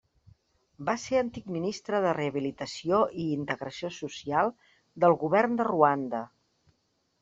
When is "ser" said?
1.03-1.19